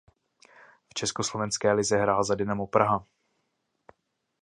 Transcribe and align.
V 0.89 0.93
československé 0.93 1.71
lize 1.73 1.97
hrál 1.97 2.23
za 2.23 2.35
Dynamo 2.35 2.67
Praha. 2.67 3.07